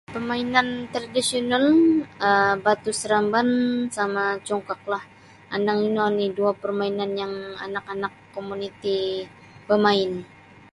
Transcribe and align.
Pamainan 0.15 0.67
tradisional 0.93 1.65
um 2.29 2.53
batu 2.65 2.91
seremban 2.99 3.47
sama 3.97 4.23
congkaklah 4.47 5.03
andang 5.55 5.79
ino 5.87 5.99
oni' 6.09 6.33
duo 6.37 6.51
permainan 6.63 7.11
yang 7.21 7.33
anak-anak 7.65 8.13
komuniti 8.33 8.97
bamain 9.67 10.11